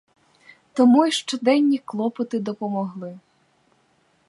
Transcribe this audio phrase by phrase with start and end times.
[0.73, 3.19] Тому й щоденні клопоти допомогли.